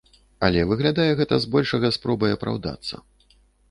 [0.47, 2.95] Але выглядае гэта збольшага спробай апраўдацца.